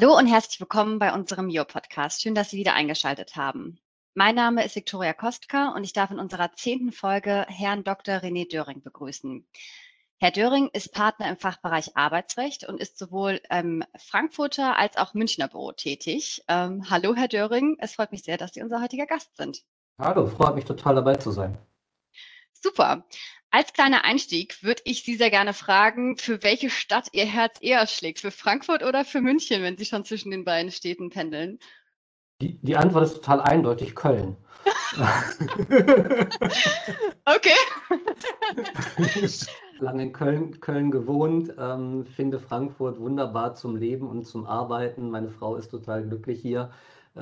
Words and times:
Hallo 0.00 0.16
und 0.16 0.28
herzlich 0.28 0.60
willkommen 0.60 1.00
bei 1.00 1.12
unserem 1.12 1.46
Mio-Podcast. 1.46 2.22
Schön, 2.22 2.36
dass 2.36 2.50
Sie 2.50 2.56
wieder 2.56 2.74
eingeschaltet 2.74 3.34
haben. 3.34 3.80
Mein 4.14 4.36
Name 4.36 4.64
ist 4.64 4.76
Viktoria 4.76 5.12
Kostka 5.12 5.70
und 5.70 5.82
ich 5.82 5.92
darf 5.92 6.12
in 6.12 6.20
unserer 6.20 6.52
zehnten 6.52 6.92
Folge 6.92 7.44
Herrn 7.48 7.82
Dr. 7.82 8.18
René 8.18 8.48
Döring 8.48 8.80
begrüßen. 8.80 9.44
Herr 10.18 10.30
Döring 10.30 10.70
ist 10.72 10.92
Partner 10.92 11.28
im 11.28 11.36
Fachbereich 11.36 11.96
Arbeitsrecht 11.96 12.62
und 12.62 12.80
ist 12.80 12.96
sowohl 12.96 13.40
im 13.50 13.82
Frankfurter 13.98 14.78
als 14.78 14.96
auch 14.96 15.14
Münchner 15.14 15.48
Büro 15.48 15.72
tätig. 15.72 16.44
Ähm, 16.46 16.88
hallo, 16.88 17.16
Herr 17.16 17.26
Döring. 17.26 17.76
Es 17.80 17.94
freut 17.94 18.12
mich 18.12 18.22
sehr, 18.22 18.36
dass 18.36 18.54
Sie 18.54 18.62
unser 18.62 18.80
heutiger 18.80 19.06
Gast 19.06 19.36
sind. 19.36 19.64
Hallo, 19.98 20.28
freut 20.28 20.54
mich 20.54 20.64
total 20.64 20.94
dabei 20.94 21.16
zu 21.16 21.32
sein. 21.32 21.58
Super. 22.52 23.04
Als 23.50 23.72
kleiner 23.72 24.04
Einstieg 24.04 24.62
würde 24.62 24.82
ich 24.84 25.04
Sie 25.04 25.14
sehr 25.14 25.30
gerne 25.30 25.54
fragen, 25.54 26.18
für 26.18 26.42
welche 26.42 26.68
Stadt 26.68 27.08
Ihr 27.12 27.24
Herz 27.24 27.56
eher 27.62 27.86
schlägt, 27.86 28.20
für 28.20 28.30
Frankfurt 28.30 28.82
oder 28.82 29.06
für 29.06 29.22
München, 29.22 29.62
wenn 29.62 29.78
Sie 29.78 29.86
schon 29.86 30.04
zwischen 30.04 30.30
den 30.30 30.44
beiden 30.44 30.70
Städten 30.70 31.08
pendeln? 31.08 31.58
Die, 32.42 32.58
die 32.60 32.76
Antwort 32.76 33.04
ist 33.04 33.14
total 33.14 33.40
eindeutig 33.40 33.94
Köln. 33.96 34.36
okay. 37.24 37.56
Lange 39.80 40.02
in 40.02 40.12
Köln, 40.12 40.60
Köln 40.60 40.90
gewohnt, 40.90 41.54
ähm, 41.58 42.04
finde 42.04 42.38
Frankfurt 42.40 43.00
wunderbar 43.00 43.54
zum 43.54 43.76
Leben 43.76 44.08
und 44.08 44.26
zum 44.26 44.44
Arbeiten. 44.44 45.10
Meine 45.10 45.30
Frau 45.30 45.56
ist 45.56 45.70
total 45.70 46.02
glücklich 46.04 46.40
hier 46.40 46.70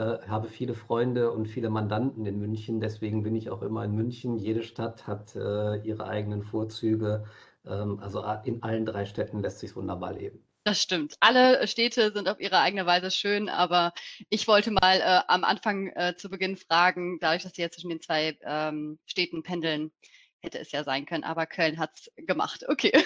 habe 0.00 0.48
viele 0.48 0.74
Freunde 0.74 1.32
und 1.32 1.46
viele 1.46 1.70
Mandanten 1.70 2.26
in 2.26 2.38
München. 2.38 2.80
Deswegen 2.80 3.22
bin 3.22 3.34
ich 3.34 3.50
auch 3.50 3.62
immer 3.62 3.84
in 3.84 3.92
München. 3.92 4.38
Jede 4.38 4.62
Stadt 4.62 5.06
hat 5.06 5.34
äh, 5.36 5.76
ihre 5.82 6.06
eigenen 6.06 6.42
Vorzüge. 6.42 7.24
Ähm, 7.66 7.98
also 8.00 8.22
in 8.44 8.62
allen 8.62 8.86
drei 8.86 9.06
Städten 9.06 9.40
lässt 9.40 9.60
sich 9.60 9.74
wunderbar 9.76 10.12
leben. 10.12 10.44
Das 10.64 10.82
stimmt. 10.82 11.14
Alle 11.20 11.64
Städte 11.68 12.10
sind 12.12 12.28
auf 12.28 12.40
ihre 12.40 12.58
eigene 12.58 12.86
Weise 12.86 13.12
schön, 13.12 13.48
aber 13.48 13.92
ich 14.30 14.48
wollte 14.48 14.72
mal 14.72 15.00
äh, 15.00 15.22
am 15.28 15.44
Anfang 15.44 15.92
äh, 15.94 16.16
zu 16.16 16.28
Beginn 16.28 16.56
fragen, 16.56 17.18
dadurch, 17.20 17.44
dass 17.44 17.54
Sie 17.54 17.62
jetzt 17.62 17.74
zwischen 17.74 17.90
den 17.90 18.00
zwei 18.00 18.36
ähm, 18.42 18.98
Städten 19.06 19.44
pendeln, 19.44 19.92
hätte 20.40 20.58
es 20.58 20.72
ja 20.72 20.82
sein 20.82 21.06
können, 21.06 21.24
aber 21.24 21.46
Köln 21.46 21.78
hat 21.78 21.90
es 21.94 22.26
gemacht. 22.26 22.64
Okay. 22.68 22.92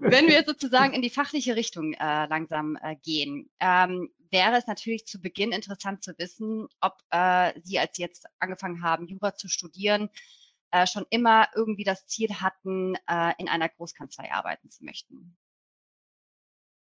Wenn 0.00 0.26
wir 0.26 0.44
sozusagen 0.44 0.92
in 0.92 1.02
die 1.02 1.10
fachliche 1.10 1.54
Richtung 1.54 1.92
äh, 1.92 2.26
langsam 2.26 2.76
äh, 2.82 2.96
gehen, 2.96 3.48
ähm, 3.60 4.10
wäre 4.30 4.56
es 4.56 4.66
natürlich 4.66 5.06
zu 5.06 5.20
Beginn 5.20 5.52
interessant 5.52 6.02
zu 6.02 6.12
wissen, 6.18 6.68
ob 6.80 6.94
äh, 7.10 7.52
Sie, 7.62 7.78
als 7.78 7.96
Sie 7.96 8.02
jetzt 8.02 8.26
angefangen 8.38 8.82
haben, 8.82 9.06
Jura 9.06 9.34
zu 9.34 9.48
studieren, 9.48 10.10
äh, 10.70 10.86
schon 10.86 11.06
immer 11.10 11.48
irgendwie 11.54 11.84
das 11.84 12.06
Ziel 12.06 12.34
hatten, 12.34 12.96
äh, 13.08 13.32
in 13.38 13.48
einer 13.48 13.68
Großkanzlei 13.68 14.32
arbeiten 14.32 14.70
zu 14.70 14.84
möchten. 14.84 15.36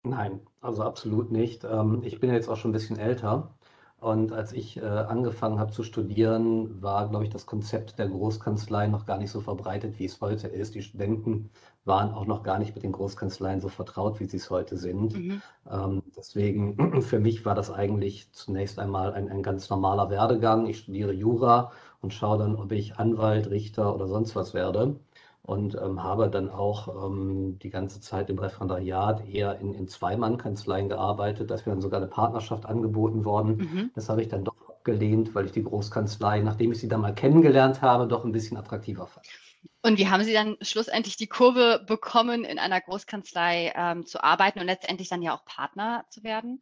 Nein, 0.04 0.46
also 0.60 0.84
absolut 0.84 1.32
nicht. 1.32 1.64
Ähm, 1.64 2.02
ich 2.04 2.20
bin 2.20 2.32
jetzt 2.32 2.50
auch 2.50 2.58
schon 2.58 2.72
ein 2.72 2.74
bisschen 2.74 3.00
älter. 3.00 3.58
Und 4.04 4.34
als 4.34 4.52
ich 4.52 4.76
äh, 4.76 4.82
angefangen 4.82 5.60
habe 5.60 5.72
zu 5.72 5.82
studieren, 5.82 6.82
war, 6.82 7.08
glaube 7.08 7.24
ich, 7.24 7.30
das 7.30 7.46
Konzept 7.46 7.98
der 7.98 8.10
Großkanzlei 8.10 8.88
noch 8.88 9.06
gar 9.06 9.18
nicht 9.18 9.32
so 9.32 9.40
verbreitet, 9.40 9.98
wie 9.98 10.04
es 10.04 10.20
heute 10.20 10.50
ist. 10.50 10.76
Die 10.76 10.82
Studenten 10.82 11.50
waren 11.86 12.14
auch 12.14 12.26
noch 12.26 12.44
gar 12.44 12.60
nicht 12.60 12.76
mit 12.76 12.84
den 12.84 12.92
Großkanzleien 12.92 13.62
so 13.62 13.70
vertraut, 13.70 14.20
wie 14.20 14.26
sie 14.26 14.36
es 14.38 14.50
heute 14.50 14.76
sind. 14.76 15.14
Mhm. 15.18 15.42
Ähm, 15.72 16.04
deswegen, 16.18 17.02
für 17.02 17.22
mich 17.22 17.46
war 17.46 17.56
das 17.56 17.72
eigentlich 17.72 18.30
zunächst 18.34 18.78
einmal 18.78 19.14
ein, 19.14 19.30
ein 19.30 19.42
ganz 19.42 19.70
normaler 19.70 20.10
Werdegang. 20.10 20.66
Ich 20.66 20.80
studiere 20.80 21.14
Jura 21.14 21.72
und 22.02 22.14
schaue 22.14 22.40
dann, 22.40 22.58
ob 22.58 22.74
ich 22.74 22.98
Anwalt, 22.98 23.50
Richter 23.52 23.96
oder 23.96 24.10
sonst 24.10 24.36
was 24.36 24.54
werde 24.54 24.98
und 25.44 25.76
ähm, 25.76 26.02
habe 26.02 26.30
dann 26.30 26.50
auch 26.50 27.06
ähm, 27.06 27.60
die 27.60 27.70
ganze 27.70 28.00
Zeit 28.00 28.30
im 28.30 28.40
Referendariat 28.40 29.28
eher 29.28 29.60
in, 29.60 29.74
in 29.74 29.88
Zweimann-Kanzleien 29.88 30.88
gearbeitet. 30.88 31.52
Da 31.52 31.56
ist 31.56 31.66
mir 31.66 31.74
dann 31.74 31.82
sogar 31.82 32.00
eine 32.00 32.10
Partnerschaft 32.10 32.66
angeboten 32.66 33.26
worden. 33.26 33.58
Mhm. 33.58 33.92
Das 33.94 34.08
habe 34.08 34.22
ich 34.22 34.30
dann 34.30 34.46
doch 34.46 34.56
abgelehnt, 34.70 35.36
weil 35.36 35.46
ich 35.46 35.52
die 35.52 35.64
Großkanzlei, 35.64 36.40
nachdem 36.40 36.72
ich 36.72 36.80
sie 36.80 36.88
dann 36.88 37.02
mal 37.02 37.14
kennengelernt 37.14 37.82
habe, 37.82 38.08
doch 38.08 38.24
ein 38.24 38.32
bisschen 38.32 38.58
attraktiver 38.58 39.06
fand. 39.08 39.28
Und 39.82 39.98
wie 39.98 40.08
haben 40.08 40.24
Sie 40.24 40.34
dann 40.34 40.56
schlussendlich 40.62 41.18
die 41.18 41.28
Kurve 41.28 41.84
bekommen, 41.86 42.46
in 42.46 42.58
einer 42.58 42.80
Großkanzlei 42.80 43.74
ähm, 43.76 44.06
zu 44.06 44.24
arbeiten 44.24 44.60
und 44.60 44.66
letztendlich 44.66 45.10
dann 45.10 45.22
ja 45.22 45.36
auch 45.36 45.44
Partner 45.44 46.06
zu 46.10 46.24
werden? 46.24 46.62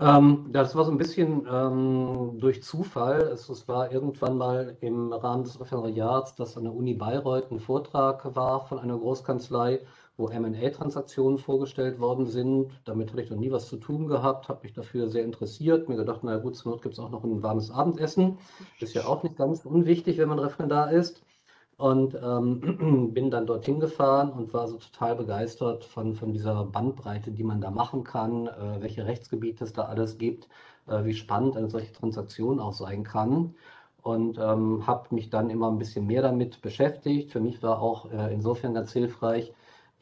Ähm, 0.00 0.48
das 0.50 0.74
war 0.74 0.84
so 0.84 0.90
ein 0.90 0.98
bisschen 0.98 1.46
ähm, 1.50 2.38
durch 2.40 2.62
Zufall. 2.64 3.22
Es, 3.32 3.48
es, 3.48 3.68
war 3.68 3.92
irgendwann 3.92 4.36
mal 4.36 4.76
im 4.80 5.12
Rahmen 5.12 5.44
des 5.44 5.60
Referendariats, 5.60 6.34
dass 6.34 6.56
an 6.56 6.64
der 6.64 6.74
Uni 6.74 6.94
Bayreuth 6.94 7.50
ein 7.52 7.60
Vortrag 7.60 8.34
war 8.34 8.66
von 8.66 8.80
einer 8.80 8.98
Großkanzlei, 8.98 9.80
wo 10.16 10.28
M&A-Transaktionen 10.28 11.38
vorgestellt 11.38 12.00
worden 12.00 12.26
sind. 12.26 12.72
Damit 12.84 13.12
hatte 13.12 13.22
ich 13.22 13.30
noch 13.30 13.38
nie 13.38 13.52
was 13.52 13.68
zu 13.68 13.76
tun 13.76 14.08
gehabt, 14.08 14.48
habe 14.48 14.64
mich 14.64 14.72
dafür 14.72 15.08
sehr 15.08 15.24
interessiert, 15.24 15.88
mir 15.88 15.96
gedacht, 15.96 16.20
na 16.24 16.38
gut, 16.38 16.56
zur 16.56 16.72
Not 16.72 16.82
gibt 16.82 16.94
es 16.94 17.00
auch 17.00 17.10
noch 17.10 17.22
ein 17.22 17.42
warmes 17.42 17.70
Abendessen. 17.70 18.38
Ist 18.80 18.94
ja 18.94 19.06
auch 19.06 19.22
nicht 19.22 19.36
ganz 19.36 19.64
unwichtig, 19.64 20.18
wenn 20.18 20.28
man 20.28 20.40
Referendar 20.40 20.90
ist 20.90 21.22
und 21.76 22.14
ähm, 22.14 23.10
bin 23.14 23.30
dann 23.30 23.46
dorthin 23.46 23.80
gefahren 23.80 24.30
und 24.30 24.52
war 24.54 24.68
so 24.68 24.76
total 24.76 25.16
begeistert 25.16 25.84
von, 25.84 26.14
von 26.14 26.32
dieser 26.32 26.64
Bandbreite, 26.64 27.30
die 27.32 27.44
man 27.44 27.60
da 27.60 27.70
machen 27.70 28.04
kann, 28.04 28.46
äh, 28.46 28.80
welche 28.80 29.06
Rechtsgebiete 29.06 29.64
es 29.64 29.72
da 29.72 29.82
alles 29.82 30.18
gibt, 30.18 30.48
äh, 30.86 31.04
wie 31.04 31.14
spannend 31.14 31.56
eine 31.56 31.70
solche 31.70 31.92
Transaktion 31.92 32.60
auch 32.60 32.72
sein 32.72 33.04
kann. 33.04 33.54
Und 34.02 34.38
ähm, 34.38 34.86
habe 34.86 35.14
mich 35.14 35.30
dann 35.30 35.48
immer 35.50 35.70
ein 35.70 35.78
bisschen 35.78 36.06
mehr 36.06 36.20
damit 36.22 36.60
beschäftigt. 36.60 37.32
Für 37.32 37.40
mich 37.40 37.62
war 37.62 37.80
auch 37.80 38.10
äh, 38.12 38.34
insofern 38.34 38.74
ganz 38.74 38.92
hilfreich, 38.92 39.52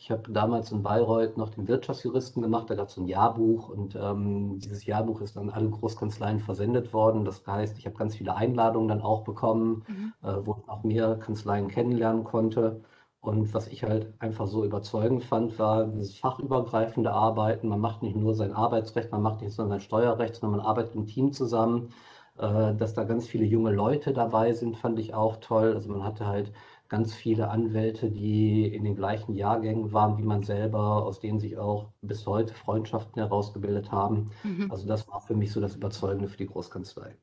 ich 0.02 0.10
habe 0.10 0.32
damals 0.32 0.72
in 0.72 0.82
Bayreuth 0.82 1.36
noch 1.36 1.50
den 1.50 1.68
Wirtschaftsjuristen 1.68 2.42
gemacht, 2.42 2.68
da 2.68 2.74
gab 2.74 2.88
es 2.88 2.96
ein 2.96 3.06
Jahrbuch 3.06 3.68
und 3.68 3.94
ähm, 3.94 4.58
dieses 4.58 4.84
Jahrbuch 4.84 5.20
ist 5.20 5.38
an 5.38 5.48
alle 5.48 5.70
Großkanzleien 5.70 6.40
versendet 6.40 6.92
worden. 6.92 7.24
Das 7.24 7.46
heißt, 7.46 7.78
ich 7.78 7.86
habe 7.86 7.96
ganz 7.96 8.16
viele 8.16 8.34
Einladungen 8.34 8.88
dann 8.88 9.00
auch 9.00 9.22
bekommen, 9.22 9.84
mhm. 9.86 10.12
äh, 10.28 10.44
wo 10.44 10.56
ich 10.60 10.68
auch 10.68 10.82
mehr 10.82 11.14
Kanzleien 11.18 11.68
kennenlernen 11.68 12.24
konnte. 12.24 12.80
Und 13.20 13.54
was 13.54 13.68
ich 13.68 13.84
halt 13.84 14.12
einfach 14.18 14.48
so 14.48 14.64
überzeugend 14.64 15.22
fand, 15.22 15.56
war 15.60 15.86
dieses 15.86 16.18
fachübergreifende 16.18 17.12
Arbeiten. 17.12 17.68
Man 17.68 17.78
macht 17.78 18.02
nicht 18.02 18.16
nur 18.16 18.34
sein 18.34 18.52
Arbeitsrecht, 18.52 19.12
man 19.12 19.22
macht 19.22 19.40
nicht 19.40 19.56
nur 19.56 19.68
sein 19.68 19.78
Steuerrecht, 19.80 20.34
sondern 20.34 20.58
man 20.58 20.66
arbeitet 20.66 20.96
im 20.96 21.06
Team 21.06 21.30
zusammen. 21.32 21.90
Äh, 22.38 22.74
dass 22.74 22.94
da 22.94 23.04
ganz 23.04 23.28
viele 23.28 23.44
junge 23.44 23.70
Leute 23.70 24.12
dabei 24.12 24.52
sind, 24.52 24.76
fand 24.76 24.98
ich 24.98 25.14
auch 25.14 25.36
toll. 25.36 25.74
Also 25.74 25.90
man 25.90 26.02
hatte 26.02 26.26
halt 26.26 26.52
ganz 26.92 27.14
viele 27.14 27.48
Anwälte, 27.48 28.10
die 28.10 28.66
in 28.66 28.84
den 28.84 28.94
gleichen 28.94 29.34
Jahrgängen 29.34 29.94
waren 29.94 30.18
wie 30.18 30.22
man 30.24 30.42
selber, 30.42 31.06
aus 31.06 31.20
denen 31.20 31.40
sich 31.40 31.56
auch 31.56 31.88
bis 32.02 32.26
heute 32.26 32.52
Freundschaften 32.52 33.14
herausgebildet 33.14 33.90
haben. 33.90 34.30
Mhm. 34.42 34.70
Also 34.70 34.86
das 34.86 35.08
war 35.08 35.22
für 35.22 35.34
mich 35.34 35.52
so 35.52 35.60
das 35.62 35.74
Überzeugende 35.74 36.28
für 36.28 36.36
die 36.36 36.46
Großkanzlei. 36.46 37.16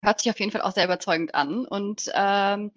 Hört 0.00 0.20
sich 0.20 0.30
auf 0.30 0.38
jeden 0.38 0.52
Fall 0.52 0.60
auch 0.60 0.70
sehr 0.70 0.84
überzeugend 0.84 1.34
an. 1.34 1.66
Und 1.66 2.08
ähm, 2.14 2.70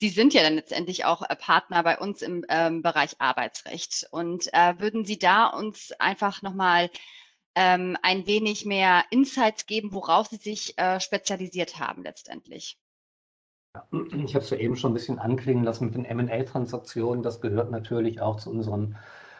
Sie 0.00 0.08
sind 0.08 0.34
ja 0.34 0.42
dann 0.42 0.56
letztendlich 0.56 1.04
auch 1.04 1.22
äh, 1.22 1.36
Partner 1.36 1.84
bei 1.84 1.98
uns 2.00 2.20
im 2.22 2.44
ähm, 2.48 2.82
Bereich 2.82 3.20
Arbeitsrecht. 3.20 4.08
Und 4.10 4.52
äh, 4.52 4.74
würden 4.80 5.04
Sie 5.04 5.20
da 5.20 5.46
uns 5.46 5.92
einfach 6.00 6.42
nochmal 6.42 6.90
ähm, 7.54 7.96
ein 8.02 8.26
wenig 8.26 8.64
mehr 8.64 9.04
Insights 9.10 9.66
geben, 9.66 9.92
worauf 9.92 10.26
Sie 10.26 10.36
sich 10.36 10.76
äh, 10.78 10.98
spezialisiert 10.98 11.78
haben 11.78 12.02
letztendlich? 12.02 12.76
Ich 14.24 14.34
habe 14.34 14.44
es 14.44 14.50
ja 14.50 14.56
eben 14.58 14.76
schon 14.76 14.90
ein 14.90 14.94
bisschen 14.94 15.18
anklingen 15.18 15.64
lassen 15.64 15.86
mit 15.86 15.94
den 15.94 16.04
M&A-Transaktionen. 16.04 17.22
Das 17.22 17.40
gehört 17.40 17.70
natürlich 17.70 18.20
auch 18.20 18.36
zu 18.36 18.50
unserem 18.50 18.96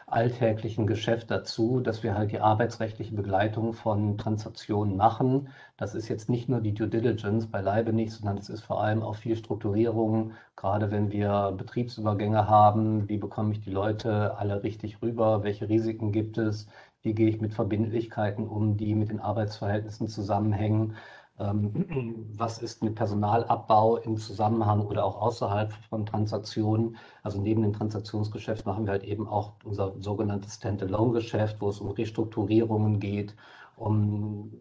alltäglichen 0.07 0.85
Geschäft 0.85 1.31
dazu, 1.31 1.79
dass 1.79 2.03
wir 2.03 2.15
halt 2.15 2.31
die 2.31 2.39
arbeitsrechtliche 2.39 3.15
Begleitung 3.15 3.73
von 3.73 4.17
Transaktionen 4.17 4.95
machen. 4.97 5.49
Das 5.77 5.95
ist 5.95 6.07
jetzt 6.07 6.29
nicht 6.29 6.49
nur 6.49 6.61
die 6.61 6.73
Due 6.73 6.87
Diligence, 6.87 7.47
beileibe 7.47 7.93
nicht, 7.93 8.11
sondern 8.11 8.37
es 8.37 8.49
ist 8.49 8.61
vor 8.61 8.83
allem 8.83 9.01
auch 9.01 9.15
viel 9.15 9.35
Strukturierung, 9.35 10.33
gerade 10.55 10.91
wenn 10.91 11.11
wir 11.11 11.53
Betriebsübergänge 11.57 12.47
haben. 12.47 13.09
Wie 13.09 13.17
bekomme 13.17 13.53
ich 13.53 13.61
die 13.61 13.71
Leute 13.71 14.37
alle 14.37 14.61
richtig 14.63 15.01
rüber? 15.01 15.43
Welche 15.43 15.69
Risiken 15.69 16.11
gibt 16.11 16.37
es? 16.37 16.67
Wie 17.01 17.13
gehe 17.13 17.29
ich 17.29 17.41
mit 17.41 17.53
Verbindlichkeiten 17.53 18.47
um, 18.47 18.77
die 18.77 18.95
mit 18.95 19.09
den 19.09 19.19
Arbeitsverhältnissen 19.19 20.07
zusammenhängen? 20.07 20.95
Ähm, 21.39 22.25
was 22.37 22.61
ist 22.61 22.83
mit 22.83 22.95
Personalabbau 22.95 23.97
im 23.97 24.17
Zusammenhang 24.17 24.81
oder 24.85 25.05
auch 25.05 25.21
außerhalb 25.21 25.73
von 25.89 26.05
Transaktionen. 26.05 26.97
Also 27.23 27.41
neben 27.41 27.63
dem 27.63 27.73
Transaktionsgeschäft 27.73 28.65
machen 28.65 28.85
wir 28.85 28.91
halt 28.91 29.03
eben 29.03 29.27
auch 29.27 29.53
unser 29.63 29.99
sogenanntes 29.99 30.55
Standalone-Geschäft, 30.55 31.61
wo 31.61 31.69
es 31.69 31.79
um 31.79 31.89
Restrukturierungen 31.91 32.99
geht, 32.99 33.35
um 33.75 34.51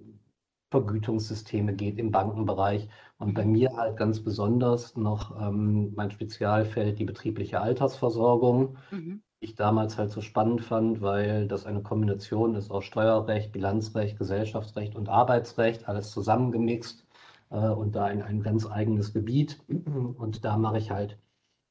Vergütungssysteme 0.70 1.74
geht 1.74 1.98
im 1.98 2.10
Bankenbereich. 2.10 2.88
Und 3.18 3.34
bei 3.34 3.44
mir 3.44 3.76
halt 3.76 3.96
ganz 3.98 4.20
besonders 4.20 4.96
noch 4.96 5.38
ähm, 5.40 5.92
mein 5.94 6.10
Spezialfeld 6.10 6.98
die 6.98 7.04
betriebliche 7.04 7.60
Altersversorgung. 7.60 8.78
Mhm 8.90 9.22
ich 9.42 9.56
damals 9.56 9.98
halt 9.98 10.10
so 10.12 10.20
spannend 10.20 10.62
fand, 10.62 11.02
weil 11.02 11.48
das 11.48 11.66
eine 11.66 11.82
Kombination 11.82 12.54
ist 12.54 12.70
aus 12.70 12.84
Steuerrecht, 12.84 13.52
Bilanzrecht, 13.52 14.16
Gesellschaftsrecht 14.16 14.94
und 14.94 15.08
Arbeitsrecht, 15.08 15.88
alles 15.88 16.12
zusammengemixt 16.12 17.04
äh, 17.50 17.56
und 17.56 17.96
da 17.96 18.08
in 18.08 18.22
ein 18.22 18.42
ganz 18.42 18.66
eigenes 18.70 19.12
Gebiet. 19.12 19.58
Und 20.16 20.44
da 20.44 20.56
mache 20.56 20.78
ich 20.78 20.92
halt 20.92 21.18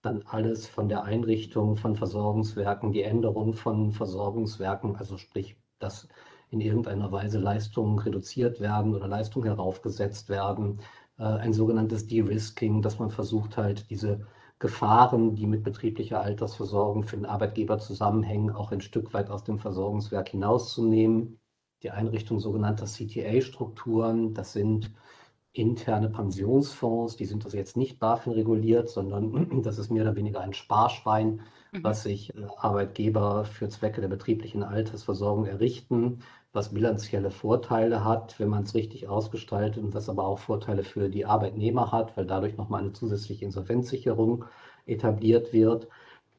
dann 0.01 0.23
alles 0.23 0.68
von 0.68 0.89
der 0.89 1.03
Einrichtung 1.03 1.77
von 1.77 1.95
Versorgungswerken, 1.95 2.91
die 2.91 3.03
Änderung 3.03 3.53
von 3.53 3.94
Versorgungswerken, 3.94 4.97
also 4.97 5.18
sprich, 5.18 5.56
dass 5.79 6.09
in 6.50 6.59
irgendeiner 6.59 7.12
Weise 7.12 7.39
Leistungen 7.39 7.97
reduziert 8.00 8.59
werden 8.59 8.94
oder 8.94 9.07
Leistungen 9.07 9.45
heraufgesetzt 9.45 10.27
werden, 10.27 10.81
äh, 11.18 11.23
ein 11.23 11.53
sogenanntes 11.53 12.06
De-Risking, 12.07 12.81
dass 12.81 13.00
man 13.00 13.12
versucht 13.12 13.56
halt 13.56 13.89
diese 13.89 14.27
Gefahren, 14.62 15.36
die 15.36 15.48
mit 15.48 15.63
betrieblicher 15.63 16.22
Altersversorgung 16.22 17.04
für 17.04 17.18
den 17.18 17.25
Arbeitgeber 17.25 17.80
zusammenhängen, 17.80 18.52
auch 18.52 18.72
ein 18.72 18.80
Stück 18.80 19.12
weit 19.12 19.31
aus 19.31 19.44
dem 19.44 19.58
Versorgungswerk 19.58 20.30
hinauszunehmen. 20.30 21.40
Die 21.81 21.90
Einrichtung 21.90 22.40
sogenannter 22.40 22.86
CTA-Strukturen, 22.86 24.36
das 24.36 24.54
sind 24.54 24.94
interne 25.52 26.10
Pensionsfonds, 26.10 27.18
die 27.18 27.25
sind 27.25 27.44
also 27.44 27.58
jetzt 27.58 27.75
nicht 27.75 28.00
BaFin 28.00 28.34
reguliert, 28.34 28.88
sondern 28.88 29.62
das 29.63 29.80
ist 29.80 29.90
mehr 29.90 30.04
oder 30.04 30.16
weniger 30.16 30.42
ein 30.42 30.54
Sparschwein, 30.54 31.42
mhm. 31.71 31.83
was 31.83 32.03
sich 32.03 32.33
Arbeitgeber 32.57 33.45
für 33.45 33.69
Zwecke 33.69 34.01
der 34.01 34.07
betrieblichen 34.07 34.63
Altersversorgung 34.63 35.45
errichten, 35.45 36.19
was 36.53 36.73
bilanzielle 36.73 37.31
Vorteile 37.31 38.03
hat, 38.03 38.39
wenn 38.39 38.50
man 38.50 38.63
es 38.63 38.75
richtig 38.75 39.07
ausgestaltet 39.07 39.83
und 39.83 39.94
was 39.94 40.09
aber 40.09 40.25
auch 40.25 40.39
Vorteile 40.39 40.83
für 40.83 41.09
die 41.09 41.25
Arbeitnehmer 41.25 41.91
hat, 41.91 42.18
weil 42.18 42.25
dadurch 42.25 42.57
nochmal 42.57 42.81
eine 42.81 42.94
zusätzliche 42.94 43.45
Insolvenzsicherung 43.45 44.45
etabliert 44.85 45.53
wird. 45.53 45.88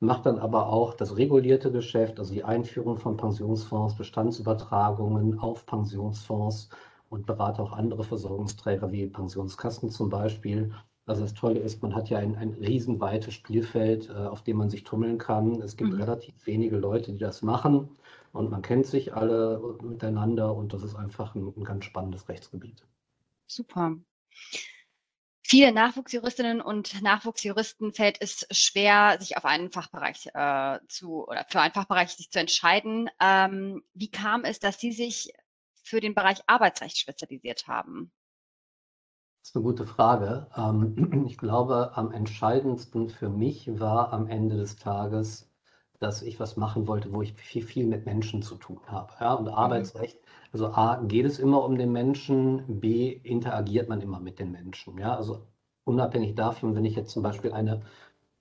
Macht 0.01 0.27
dann 0.27 0.39
aber 0.39 0.67
auch 0.69 0.95
das 0.95 1.17
regulierte 1.17 1.71
Geschäft, 1.73 2.19
also 2.19 2.35
die 2.35 2.45
Einführung 2.45 2.99
von 2.99 3.17
Pensionsfonds, 3.17 3.97
Bestandsübertragungen 3.97 5.39
auf 5.39 5.65
Pensionsfonds 5.65 6.71
und 7.09 7.27
berate 7.27 7.63
auch 7.63 7.73
andere 7.73 8.03
Versorgungsträger 8.05 8.91
wie 8.91 9.07
Pensionskassen 9.07 9.91
zum 9.91 10.11
Beispiel. 10.11 10.73
Also 11.07 11.23
das 11.23 11.35
Tolle 11.35 11.59
ist, 11.59 11.83
man 11.83 11.95
hat 11.95 12.11
ja 12.11 12.19
ein, 12.19 12.37
ein 12.37 12.53
riesenweites 12.55 13.35
Spielfeld, 13.35 14.09
äh, 14.09 14.13
auf 14.13 14.43
dem 14.43 14.59
man 14.59 14.71
sich 14.71 14.85
tummeln 14.85 15.19
kann. 15.19 15.61
Es 15.61 15.77
gibt 15.77 15.93
mhm. 15.93 16.01
relativ 16.01 16.35
wenige 16.47 16.77
Leute, 16.77 17.13
die 17.13 17.19
das 17.19 17.43
machen 17.43 17.89
und 18.33 18.51
man 18.51 18.63
kennt 18.63 18.87
sich 18.87 19.15
alle 19.15 19.77
miteinander 19.83 20.55
und 20.55 20.73
das 20.73 20.83
ist 20.83 20.95
einfach 20.95 21.35
ein, 21.35 21.53
ein 21.57 21.65
ganz 21.65 21.85
spannendes 21.85 22.29
Rechtsgebiet. 22.29 22.87
Super. 23.47 23.97
Viele 25.45 25.73
Nachwuchsjuristinnen 25.73 26.63
und 26.63 27.03
Nachwuchsjuristen 27.03 27.93
fällt 27.93 28.23
es 28.23 28.47
schwer, 28.53 29.19
sich 29.21 29.37
auf 29.37 29.45
einen 29.45 29.71
Fachbereich 29.71 30.29
äh, 30.33 30.79
zu 30.89 31.27
oder 31.27 31.45
für 31.49 31.61
einen 31.61 31.75
Fachbereich 31.75 32.11
sich 32.11 32.31
zu 32.31 32.39
entscheiden. 32.39 33.11
Ähm, 33.21 33.83
wie 33.93 34.11
kam 34.11 34.45
es, 34.45 34.61
dass 34.61 34.81
Sie 34.81 34.93
sich 34.93 35.33
für 35.83 36.01
den 36.01 36.15
Bereich 36.15 36.41
Arbeitsrecht 36.47 36.97
spezialisiert 36.97 37.67
haben? 37.67 38.13
Das 39.43 39.49
ist 39.49 39.57
eine 39.57 39.65
gute 39.65 39.87
Frage. 39.87 40.47
Ähm, 40.57 41.25
ich 41.27 41.37
glaube, 41.37 41.97
am 41.97 42.13
entscheidendsten 42.13 43.09
für 43.09 43.29
mich 43.29 43.81
war 43.81 44.13
am 44.13 44.29
Ende 44.29 44.57
des 44.57 44.77
Tages, 44.77 45.51
dass 45.99 46.23
ich 46.23 46.39
was 46.39 46.57
machen 46.57 46.87
wollte, 46.87 47.13
wo 47.13 47.23
ich 47.23 47.35
viel, 47.35 47.65
viel 47.65 47.87
mit 47.89 48.07
Menschen 48.07 48.43
zu 48.43 48.55
tun 48.55 48.81
habe. 48.87 49.13
Ja? 49.21 49.35
Und 49.35 49.47
mhm. 49.47 49.55
Arbeitsrecht, 49.55 50.21
also 50.53 50.69
A, 50.69 51.03
geht 51.03 51.27
es 51.27 51.41
immer 51.41 51.65
um 51.65 51.77
den 51.77 51.91
Menschen, 51.91 52.81
B, 52.81 53.11
interagiert 53.11 53.89
man 53.89 54.01
immer 54.01 54.21
mit 54.21 54.39
den 54.39 54.53
Menschen. 54.53 54.97
Ja? 54.99 55.17
Also 55.17 55.45
unabhängig 55.83 56.37
davon, 56.37 56.77
wenn 56.77 56.85
ich 56.85 56.95
jetzt 56.95 57.11
zum 57.11 57.25
Beispiel 57.25 57.53
eine 57.53 57.83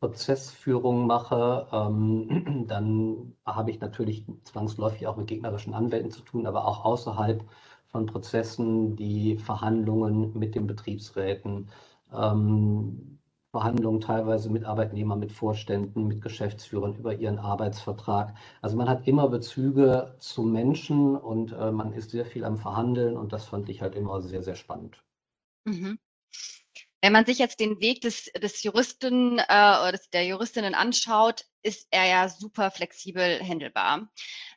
Prozessführung 0.02 1.08
mache, 1.08 1.68
ähm, 1.72 2.66
dann 2.68 3.34
habe 3.44 3.72
ich 3.72 3.80
natürlich 3.80 4.26
zwangsläufig 4.44 5.08
auch 5.08 5.18
mit 5.18 5.28
gegnerischen 5.28 5.74
Anwälten 5.74 6.12
zu 6.12 6.22
tun, 6.22 6.46
aber 6.46 6.68
auch 6.68 6.86
außerhalb 6.86 7.44
von 7.92 8.06
Prozessen, 8.06 8.96
die 8.96 9.38
Verhandlungen 9.38 10.38
mit 10.38 10.56
den 10.56 10.68
Betriebsräten, 10.68 11.70
ähm, 12.14 13.20
Verhandlungen 13.52 14.00
teilweise 14.00 14.50
mit 14.50 14.64
Arbeitnehmern, 14.64 15.20
mit 15.20 15.34
Vorständen, 15.34 16.08
mit 16.08 16.22
Geschäftsführern 16.22 16.96
über 16.96 17.14
ihren 17.14 17.38
Arbeitsvertrag. 17.38 18.34
Also 18.62 18.78
man 18.78 18.88
hat 18.88 19.08
immer 19.08 19.28
Bezüge 19.28 20.16
zu 20.20 20.44
Menschen 20.44 21.18
und 21.18 21.52
äh, 21.52 21.72
man 21.72 21.92
ist 21.92 22.12
sehr 22.12 22.26
viel 22.26 22.46
am 22.46 22.58
Verhandeln 22.58 23.18
und 23.18 23.34
das 23.34 23.46
fand 23.46 23.68
ich 23.68 23.82
halt 23.82 23.96
immer 23.96 24.22
sehr, 24.22 24.42
sehr 24.42 24.56
spannend. 24.56 25.04
Mhm. 25.66 26.00
Wenn 27.02 27.14
man 27.14 27.26
sich 27.26 27.40
jetzt 27.40 27.60
den 27.60 27.82
Weg 27.82 28.02
des, 28.02 28.32
des 28.42 28.64
Juristen 28.64 29.40
äh, 29.40 29.42
oder 29.42 29.92
des, 29.92 30.10
der 30.12 30.26
Juristinnen 30.26 30.74
anschaut, 30.74 31.46
ist 31.64 31.88
er 31.92 32.06
ja 32.06 32.30
super 32.30 32.72
flexibel 32.72 33.40
handelbar. 33.40 34.10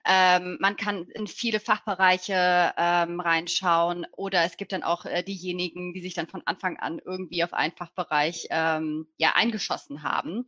Ähm, 0.07 0.59
man 0.61 0.77
kann 0.77 1.05
in 1.09 1.27
viele 1.27 1.61
Fachbereiche 1.61 2.73
ähm, 2.77 3.21
reinschauen 3.21 4.07
oder 4.13 4.45
es 4.45 4.57
gibt 4.57 4.73
dann 4.73 4.83
auch 4.83 5.05
äh, 5.05 5.23
diejenigen, 5.23 5.95
die 5.95 6.03
sich 6.03 6.15
dann 6.15 6.29
von 6.29 6.43
Anfang 6.47 6.79
an 6.79 7.01
irgendwie 7.05 7.45
auf 7.45 7.53
einen 7.53 7.73
Fachbereich 7.73 8.47
ähm, 8.51 9.07
ja 9.17 9.33
eingeschossen 9.35 10.03
haben. 10.03 10.47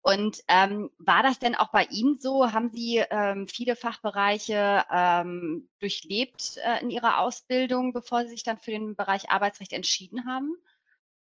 Und 0.00 0.42
ähm, 0.48 0.90
war 0.98 1.22
das 1.22 1.38
denn 1.38 1.54
auch 1.54 1.70
bei 1.70 1.84
Ihnen 1.90 2.18
so? 2.18 2.52
Haben 2.52 2.70
Sie 2.70 3.02
ähm, 3.10 3.48
viele 3.48 3.76
Fachbereiche 3.76 4.84
ähm, 4.90 5.68
durchlebt 5.80 6.58
äh, 6.64 6.80
in 6.82 6.90
Ihrer 6.90 7.18
Ausbildung, 7.18 7.92
bevor 7.92 8.22
Sie 8.22 8.30
sich 8.30 8.42
dann 8.42 8.58
für 8.58 8.70
den 8.70 8.94
Bereich 8.94 9.30
Arbeitsrecht 9.30 9.72
entschieden 9.72 10.26
haben? 10.26 10.54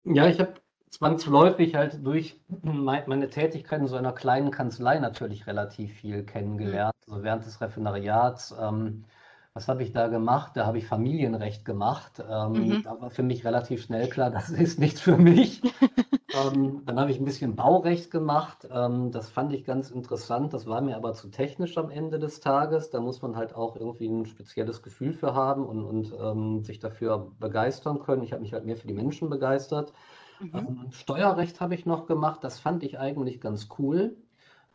Ja, 0.03 0.27
ich 0.27 0.39
habe 0.39 0.55
zwangsläufig 0.91 1.75
halt 1.75 2.05
durch 2.05 2.39
meine 2.61 3.29
Tätigkeit 3.29 3.79
in 3.79 3.87
so 3.87 3.95
einer 3.95 4.11
kleinen 4.11 4.51
Kanzlei 4.51 4.99
natürlich 4.99 5.47
relativ 5.47 5.93
viel 5.93 6.23
kennengelernt. 6.23 6.93
Mhm. 7.07 7.13
Also 7.13 7.23
während 7.23 7.45
des 7.45 7.61
Referendariats, 7.61 8.53
ähm, 8.61 9.05
was 9.53 9.67
habe 9.67 9.83
ich 9.83 9.91
da 9.93 10.07
gemacht? 10.07 10.51
Da 10.55 10.65
habe 10.65 10.77
ich 10.77 10.85
Familienrecht 10.85 11.65
gemacht. 11.65 12.23
Ähm, 12.29 12.51
mhm. 12.51 12.83
Da 12.83 13.01
war 13.01 13.09
für 13.09 13.23
mich 13.23 13.45
relativ 13.45 13.83
schnell 13.83 14.09
klar, 14.09 14.31
das 14.31 14.49
ist 14.49 14.79
nichts 14.79 14.99
für 14.99 15.17
mich. 15.17 15.61
ähm, 16.45 16.83
dann 16.85 16.99
habe 16.99 17.09
ich 17.09 17.19
ein 17.19 17.25
bisschen 17.25 17.55
Baurecht 17.55 18.11
gemacht. 18.11 18.67
Ähm, 18.69 19.11
das 19.11 19.29
fand 19.29 19.53
ich 19.53 19.63
ganz 19.63 19.91
interessant. 19.91 20.53
Das 20.53 20.67
war 20.67 20.81
mir 20.81 20.97
aber 20.97 21.13
zu 21.13 21.29
technisch 21.29 21.77
am 21.77 21.89
Ende 21.89 22.19
des 22.19 22.41
Tages. 22.41 22.89
Da 22.89 22.99
muss 22.99 23.21
man 23.21 23.37
halt 23.37 23.55
auch 23.55 23.77
irgendwie 23.77 24.07
ein 24.07 24.25
spezielles 24.25 24.81
Gefühl 24.81 25.13
für 25.13 25.35
haben 25.35 25.65
und, 25.65 25.85
und 25.85 26.13
ähm, 26.21 26.63
sich 26.63 26.79
dafür 26.79 27.31
begeistern 27.39 27.99
können. 27.99 28.23
Ich 28.23 28.33
habe 28.33 28.41
mich 28.41 28.51
halt 28.51 28.65
mehr 28.65 28.77
für 28.77 28.87
die 28.87 28.93
Menschen 28.93 29.29
begeistert. 29.29 29.93
Mhm. 30.41 30.51
Ähm, 30.53 30.91
Steuerrecht 30.91 31.61
habe 31.61 31.75
ich 31.75 31.85
noch 31.85 32.07
gemacht. 32.07 32.43
Das 32.43 32.59
fand 32.59 32.83
ich 32.83 32.99
eigentlich 32.99 33.41
ganz 33.41 33.69
cool. 33.79 34.17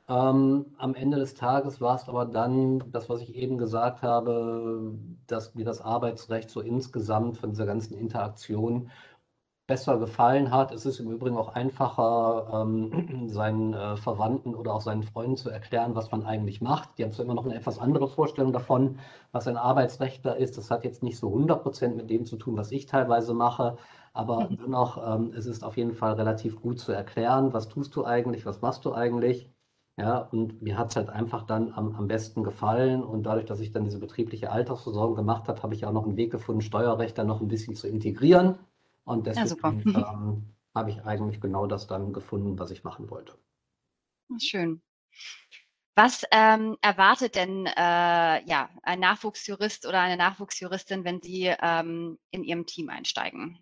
Ähm, 0.08 0.66
am 0.78 0.94
Ende 0.94 1.18
des 1.18 1.34
Tages 1.34 1.80
war 1.80 1.96
es 1.96 2.08
aber 2.08 2.26
dann 2.26 2.90
das, 2.92 3.08
was 3.08 3.20
ich 3.22 3.34
eben 3.34 3.58
gesagt 3.58 4.02
habe, 4.02 4.94
dass 5.26 5.54
mir 5.54 5.64
das 5.64 5.80
Arbeitsrecht 5.80 6.50
so 6.50 6.60
insgesamt 6.60 7.38
von 7.38 7.50
dieser 7.50 7.66
ganzen 7.66 7.94
Interaktion 7.94 8.90
besser 9.66 9.98
gefallen 9.98 10.52
hat. 10.52 10.72
Es 10.72 10.86
ist 10.86 11.00
im 11.00 11.10
Übrigen 11.10 11.36
auch 11.36 11.48
einfacher, 11.48 12.62
ähm, 12.62 13.28
seinen 13.28 13.74
äh, 13.74 13.96
Verwandten 13.96 14.54
oder 14.54 14.74
auch 14.74 14.80
seinen 14.80 15.02
Freunden 15.02 15.36
zu 15.36 15.50
erklären, 15.50 15.96
was 15.96 16.10
man 16.12 16.24
eigentlich 16.24 16.60
macht. 16.60 16.98
Die 16.98 17.04
haben 17.04 17.12
zwar 17.12 17.24
immer 17.24 17.34
noch 17.34 17.44
eine 17.46 17.56
etwas 17.56 17.78
andere 17.80 18.08
Vorstellung 18.08 18.52
davon, 18.52 19.00
was 19.32 19.48
ein 19.48 19.56
Arbeitsrechtler 19.56 20.36
ist. 20.36 20.56
Das 20.58 20.70
hat 20.70 20.84
jetzt 20.84 21.02
nicht 21.02 21.18
so 21.18 21.28
100 21.28 21.62
Prozent 21.62 21.96
mit 21.96 22.10
dem 22.10 22.26
zu 22.26 22.36
tun, 22.36 22.56
was 22.56 22.70
ich 22.72 22.86
teilweise 22.86 23.34
mache. 23.34 23.76
Aber 24.16 24.48
dennoch, 24.50 24.96
ähm, 25.06 25.32
es 25.36 25.46
ist 25.46 25.62
auf 25.62 25.76
jeden 25.76 25.94
Fall 25.94 26.14
relativ 26.14 26.60
gut 26.60 26.80
zu 26.80 26.92
erklären, 26.92 27.52
was 27.52 27.68
tust 27.68 27.94
du 27.94 28.04
eigentlich, 28.04 28.46
was 28.46 28.62
machst 28.62 28.84
du 28.84 28.94
eigentlich. 28.94 29.50
Ja, 29.98 30.18
und 30.18 30.60
mir 30.60 30.76
hat 30.76 30.90
es 30.90 30.96
halt 30.96 31.08
einfach 31.08 31.44
dann 31.44 31.72
am, 31.72 31.94
am 31.96 32.06
besten 32.06 32.42
gefallen. 32.42 33.02
Und 33.02 33.22
dadurch, 33.24 33.46
dass 33.46 33.60
ich 33.60 33.72
dann 33.72 33.84
diese 33.84 33.98
betriebliche 33.98 34.50
Altersversorgung 34.50 35.16
gemacht 35.16 35.48
habe, 35.48 35.62
habe 35.62 35.74
ich 35.74 35.86
auch 35.86 35.92
noch 35.92 36.04
einen 36.04 36.16
Weg 36.16 36.30
gefunden, 36.30 36.60
Steuerrecht 36.60 37.16
dann 37.16 37.26
noch 37.26 37.40
ein 37.40 37.48
bisschen 37.48 37.74
zu 37.76 37.88
integrieren. 37.88 38.58
Und 39.04 39.26
deswegen 39.26 39.90
ja, 39.92 40.12
ähm, 40.12 40.42
habe 40.74 40.90
ich 40.90 41.04
eigentlich 41.04 41.40
genau 41.40 41.66
das 41.66 41.86
dann 41.86 42.12
gefunden, 42.12 42.58
was 42.58 42.70
ich 42.70 42.84
machen 42.84 43.08
wollte. 43.10 43.38
Schön. 44.38 44.82
Was 45.94 46.24
ähm, 46.30 46.76
erwartet 46.82 47.36
denn 47.36 47.64
äh, 47.64 48.44
ja, 48.44 48.68
ein 48.82 49.00
Nachwuchsjurist 49.00 49.86
oder 49.86 50.00
eine 50.00 50.18
Nachwuchsjuristin, 50.18 51.04
wenn 51.04 51.22
sie 51.22 51.54
ähm, 51.62 52.18
in 52.30 52.44
ihrem 52.44 52.66
Team 52.66 52.90
einsteigen? 52.90 53.58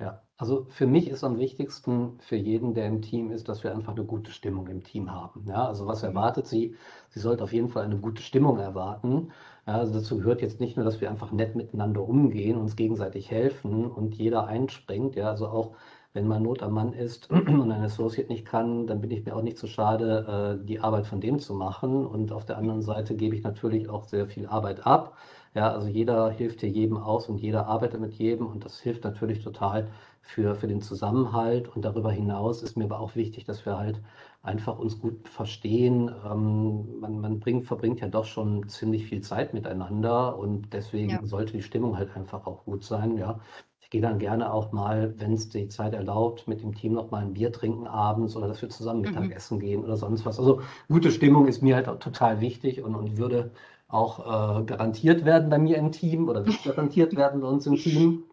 Ja, 0.00 0.22
also 0.36 0.66
für 0.70 0.86
mich 0.86 1.08
ist 1.08 1.22
am 1.22 1.38
wichtigsten 1.38 2.18
für 2.20 2.36
jeden, 2.36 2.74
der 2.74 2.86
im 2.88 3.02
Team 3.02 3.30
ist, 3.30 3.48
dass 3.48 3.62
wir 3.62 3.72
einfach 3.72 3.94
eine 3.94 4.04
gute 4.04 4.32
Stimmung 4.32 4.66
im 4.66 4.82
Team 4.82 5.12
haben. 5.12 5.46
Ja, 5.48 5.66
also 5.68 5.86
was 5.86 6.02
mhm. 6.02 6.08
erwartet 6.08 6.46
sie? 6.46 6.74
Sie 7.10 7.20
sollte 7.20 7.44
auf 7.44 7.52
jeden 7.52 7.68
Fall 7.68 7.84
eine 7.84 7.98
gute 7.98 8.20
Stimmung 8.22 8.58
erwarten. 8.58 9.30
Ja, 9.66 9.74
also 9.74 9.94
dazu 9.94 10.18
gehört 10.18 10.42
jetzt 10.42 10.60
nicht 10.60 10.76
nur, 10.76 10.84
dass 10.84 11.00
wir 11.00 11.08
einfach 11.10 11.30
nett 11.30 11.54
miteinander 11.54 12.02
umgehen, 12.02 12.58
uns 12.58 12.74
gegenseitig 12.76 13.30
helfen 13.30 13.86
und 13.90 14.16
jeder 14.16 14.46
einspringt. 14.46 15.14
Ja, 15.14 15.30
also 15.30 15.46
auch 15.48 15.76
wenn 16.14 16.26
mal 16.26 16.40
Not 16.40 16.62
am 16.62 16.72
Mann 16.74 16.92
ist 16.92 17.30
und 17.30 17.70
ein 17.70 17.82
Associate 17.82 18.28
nicht 18.30 18.44
kann, 18.44 18.86
dann 18.88 19.00
bin 19.00 19.10
ich 19.12 19.24
mir 19.24 19.36
auch 19.36 19.42
nicht 19.42 19.58
so 19.58 19.66
schade, 19.68 20.58
äh, 20.62 20.66
die 20.66 20.80
Arbeit 20.80 21.06
von 21.06 21.20
dem 21.20 21.38
zu 21.38 21.54
machen. 21.54 22.04
Und 22.06 22.32
auf 22.32 22.44
der 22.44 22.58
anderen 22.58 22.82
Seite 22.82 23.14
gebe 23.14 23.36
ich 23.36 23.42
natürlich 23.44 23.88
auch 23.88 24.04
sehr 24.04 24.26
viel 24.26 24.46
Arbeit 24.46 24.86
ab. 24.86 25.16
Ja, 25.54 25.70
also 25.72 25.86
jeder 25.88 26.30
hilft 26.30 26.60
hier 26.60 26.70
jedem 26.70 26.96
aus 26.96 27.28
und 27.28 27.36
jeder 27.38 27.66
arbeitet 27.66 28.00
mit 28.00 28.14
jedem 28.14 28.46
und 28.46 28.64
das 28.64 28.80
hilft 28.80 29.04
natürlich 29.04 29.42
total 29.44 29.90
für, 30.22 30.54
für 30.54 30.66
den 30.66 30.80
Zusammenhalt. 30.80 31.68
Und 31.68 31.84
darüber 31.84 32.10
hinaus 32.10 32.62
ist 32.62 32.76
mir 32.76 32.84
aber 32.84 33.00
auch 33.00 33.16
wichtig, 33.16 33.44
dass 33.44 33.66
wir 33.66 33.76
halt 33.76 34.00
einfach 34.42 34.78
uns 34.78 34.98
gut 34.98 35.28
verstehen. 35.28 36.10
Ähm, 36.24 36.98
man 37.00 37.18
man 37.20 37.38
bringt, 37.40 37.66
verbringt 37.66 38.00
ja 38.00 38.08
doch 38.08 38.24
schon 38.24 38.66
ziemlich 38.68 39.04
viel 39.06 39.20
Zeit 39.20 39.52
miteinander 39.52 40.38
und 40.38 40.72
deswegen 40.72 41.18
ja. 41.18 41.22
sollte 41.26 41.52
die 41.52 41.62
Stimmung 41.62 41.98
halt 41.98 42.16
einfach 42.16 42.46
auch 42.46 42.64
gut 42.64 42.82
sein. 42.84 43.16
Ja. 43.18 43.40
Ich 43.80 43.90
gehe 43.90 44.00
dann 44.00 44.18
gerne 44.18 44.50
auch 44.54 44.72
mal, 44.72 45.14
wenn 45.20 45.32
es 45.34 45.50
die 45.50 45.68
Zeit 45.68 45.92
erlaubt, 45.92 46.48
mit 46.48 46.62
dem 46.62 46.74
Team 46.74 46.94
noch 46.94 47.10
mal 47.10 47.22
ein 47.22 47.34
Bier 47.34 47.52
trinken 47.52 47.86
abends 47.86 48.34
oder 48.36 48.48
dass 48.48 48.62
wir 48.62 48.70
zusammen 48.70 49.02
Mhm. 49.02 49.02
Mittagessen 49.02 49.60
gehen 49.60 49.84
oder 49.84 49.96
sonst 49.98 50.24
was. 50.24 50.38
Also 50.38 50.62
gute 50.88 51.10
Stimmung 51.10 51.46
ist 51.46 51.60
mir 51.62 51.74
halt 51.76 51.88
auch 51.88 51.98
total 51.98 52.40
wichtig 52.40 52.80
und, 52.82 52.94
und 52.94 53.18
würde 53.18 53.52
auch 53.92 54.20
äh, 54.20 54.64
garantiert 54.64 55.24
werden 55.24 55.50
bei 55.50 55.58
mir 55.58 55.76
im 55.76 55.92
Team 55.92 56.28
oder 56.28 56.44
wird 56.46 56.62
garantiert 56.64 57.14
werden 57.14 57.40
bei 57.40 57.48
uns 57.48 57.66
im 57.66 57.76
Team. 57.76 58.24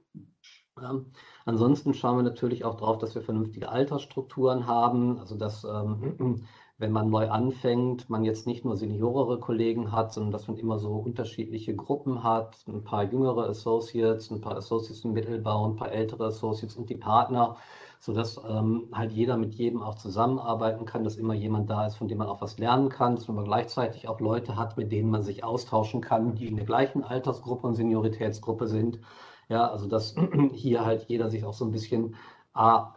Ähm, 0.81 1.07
ansonsten 1.45 1.93
schauen 1.93 2.17
wir 2.17 2.23
natürlich 2.23 2.63
auch 2.63 2.75
darauf, 2.75 2.97
dass 2.97 3.13
wir 3.13 3.21
vernünftige 3.21 3.69
Altersstrukturen 3.69 4.67
haben, 4.67 5.19
also 5.19 5.35
dass 5.35 5.65
ähm, 5.65 6.45
wenn 6.77 6.93
man 6.93 7.09
neu 7.09 7.29
anfängt, 7.29 8.09
man 8.09 8.23
jetzt 8.23 8.47
nicht 8.47 8.63
nur 8.63 8.77
seniorere 8.77 9.37
Kollegen 9.41 9.91
hat, 9.91 10.13
sondern 10.13 10.31
dass 10.31 10.47
man 10.47 10.55
immer 10.55 10.79
so 10.79 10.95
unterschiedliche 10.95 11.75
Gruppen 11.75 12.23
hat, 12.23 12.55
ein 12.67 12.85
paar 12.85 13.03
jüngere 13.03 13.49
Associates, 13.49 14.31
ein 14.31 14.39
paar 14.39 14.55
Associates 14.55 15.03
im 15.03 15.11
Mittelbau, 15.11 15.67
ein 15.67 15.75
paar 15.75 15.91
ältere 15.91 16.27
Associates 16.27 16.77
und 16.77 16.89
die 16.89 16.95
Partner, 16.95 17.57
sodass 17.99 18.39
ähm, 18.47 18.87
halt 18.93 19.11
jeder 19.11 19.37
mit 19.37 19.55
jedem 19.55 19.81
auch 19.81 19.95
zusammenarbeiten 19.95 20.85
kann, 20.85 21.03
dass 21.03 21.17
immer 21.17 21.33
jemand 21.33 21.69
da 21.69 21.85
ist, 21.85 21.97
von 21.97 22.07
dem 22.07 22.17
man 22.17 22.27
auch 22.27 22.41
was 22.41 22.57
lernen 22.57 22.89
kann, 22.89 23.15
dass 23.15 23.27
man 23.27 23.43
gleichzeitig 23.43 24.07
auch 24.07 24.21
Leute 24.21 24.55
hat, 24.55 24.77
mit 24.77 24.91
denen 24.91 25.11
man 25.11 25.21
sich 25.21 25.43
austauschen 25.43 26.01
kann, 26.01 26.35
die 26.35 26.47
in 26.47 26.55
der 26.55 26.65
gleichen 26.65 27.03
Altersgruppe 27.03 27.67
und 27.67 27.75
Senioritätsgruppe 27.75 28.67
sind. 28.67 28.99
Ja, 29.49 29.67
also 29.69 29.87
dass 29.87 30.15
hier 30.53 30.85
halt 30.85 31.05
jeder 31.09 31.29
sich 31.29 31.43
auch 31.43 31.53
so 31.53 31.65
ein 31.65 31.71
bisschen 31.71 32.15
A, 32.53 32.95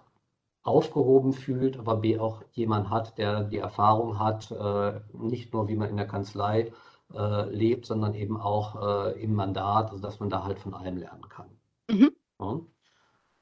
aufgehoben 0.63 1.33
fühlt, 1.33 1.79
aber 1.79 1.97
B 1.97 2.19
auch 2.19 2.43
jemand 2.53 2.91
hat, 2.91 3.19
der 3.19 3.45
die 3.45 3.59
Erfahrung 3.59 4.19
hat, 4.19 4.51
äh, 4.53 5.01
nicht 5.13 5.53
nur 5.53 5.69
wie 5.69 5.75
man 5.77 5.91
in 5.91 5.97
der 5.97 6.07
Kanzlei 6.07 6.73
äh, 7.13 7.51
lebt, 7.51 7.87
sondern 7.87 8.15
eben 8.15 8.41
auch 8.41 8.81
äh, 8.81 9.21
im 9.23 9.35
Mandat, 9.35 9.91
also 9.91 10.01
dass 10.01 10.21
man 10.21 10.31
da 10.31 10.45
halt 10.45 10.61
von 10.61 10.75
allem 10.75 10.99
lernen 10.99 11.29
kann. 11.29 11.49
Mhm. 11.91 12.13
Ja. 12.41 12.61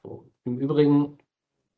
So. 0.03 0.25
Im 0.45 0.57
Übrigen 0.57 1.19